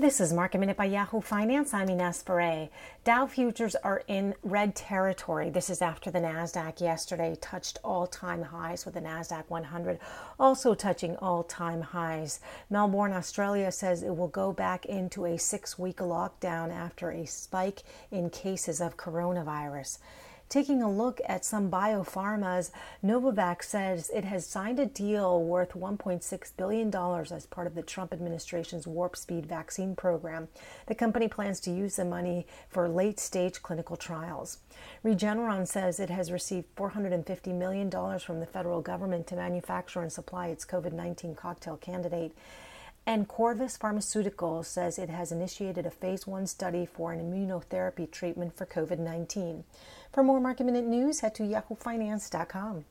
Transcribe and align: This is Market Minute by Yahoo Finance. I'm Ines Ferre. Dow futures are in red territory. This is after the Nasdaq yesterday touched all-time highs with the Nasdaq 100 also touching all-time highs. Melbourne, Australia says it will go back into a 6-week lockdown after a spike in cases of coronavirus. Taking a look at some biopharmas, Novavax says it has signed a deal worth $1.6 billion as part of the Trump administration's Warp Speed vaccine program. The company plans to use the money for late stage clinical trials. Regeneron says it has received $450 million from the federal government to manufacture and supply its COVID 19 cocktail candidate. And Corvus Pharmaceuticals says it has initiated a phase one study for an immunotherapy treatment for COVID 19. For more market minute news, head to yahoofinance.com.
This 0.00 0.20
is 0.20 0.32
Market 0.32 0.58
Minute 0.58 0.76
by 0.76 0.84
Yahoo 0.84 1.20
Finance. 1.20 1.74
I'm 1.74 1.88
Ines 1.88 2.22
Ferre. 2.22 2.68
Dow 3.02 3.26
futures 3.26 3.74
are 3.74 4.04
in 4.06 4.32
red 4.44 4.76
territory. 4.76 5.50
This 5.50 5.68
is 5.68 5.82
after 5.82 6.08
the 6.08 6.20
Nasdaq 6.20 6.80
yesterday 6.80 7.36
touched 7.40 7.80
all-time 7.82 8.42
highs 8.42 8.84
with 8.84 8.94
the 8.94 9.00
Nasdaq 9.00 9.46
100 9.48 9.98
also 10.38 10.74
touching 10.74 11.16
all-time 11.16 11.80
highs. 11.80 12.38
Melbourne, 12.70 13.12
Australia 13.12 13.72
says 13.72 14.04
it 14.04 14.16
will 14.16 14.28
go 14.28 14.52
back 14.52 14.86
into 14.86 15.24
a 15.24 15.30
6-week 15.36 15.96
lockdown 15.96 16.72
after 16.72 17.10
a 17.10 17.26
spike 17.26 17.82
in 18.12 18.30
cases 18.30 18.80
of 18.80 18.96
coronavirus. 18.96 19.98
Taking 20.48 20.82
a 20.82 20.90
look 20.90 21.20
at 21.26 21.44
some 21.44 21.70
biopharmas, 21.70 22.70
Novavax 23.04 23.64
says 23.64 24.10
it 24.14 24.24
has 24.24 24.46
signed 24.46 24.80
a 24.80 24.86
deal 24.86 25.42
worth 25.42 25.72
$1.6 25.72 26.52
billion 26.56 26.94
as 27.30 27.46
part 27.46 27.66
of 27.66 27.74
the 27.74 27.82
Trump 27.82 28.14
administration's 28.14 28.86
Warp 28.86 29.14
Speed 29.14 29.44
vaccine 29.44 29.94
program. 29.94 30.48
The 30.86 30.94
company 30.94 31.28
plans 31.28 31.60
to 31.60 31.70
use 31.70 31.96
the 31.96 32.06
money 32.06 32.46
for 32.70 32.88
late 32.88 33.20
stage 33.20 33.62
clinical 33.62 33.96
trials. 33.96 34.60
Regeneron 35.04 35.68
says 35.68 36.00
it 36.00 36.08
has 36.08 36.32
received 36.32 36.74
$450 36.76 37.54
million 37.54 37.90
from 38.18 38.40
the 38.40 38.46
federal 38.46 38.80
government 38.80 39.26
to 39.26 39.36
manufacture 39.36 40.00
and 40.00 40.10
supply 40.10 40.46
its 40.46 40.64
COVID 40.64 40.92
19 40.92 41.34
cocktail 41.34 41.76
candidate. 41.76 42.32
And 43.08 43.26
Corvus 43.26 43.78
Pharmaceuticals 43.78 44.66
says 44.66 44.98
it 44.98 45.08
has 45.08 45.32
initiated 45.32 45.86
a 45.86 45.90
phase 45.90 46.26
one 46.26 46.46
study 46.46 46.84
for 46.84 47.10
an 47.10 47.20
immunotherapy 47.20 48.10
treatment 48.10 48.54
for 48.54 48.66
COVID 48.66 48.98
19. 48.98 49.64
For 50.12 50.22
more 50.22 50.40
market 50.40 50.64
minute 50.64 50.84
news, 50.84 51.20
head 51.20 51.34
to 51.36 51.42
yahoofinance.com. 51.44 52.84